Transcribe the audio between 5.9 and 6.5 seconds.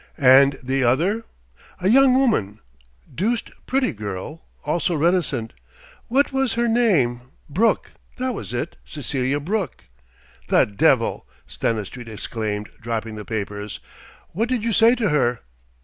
What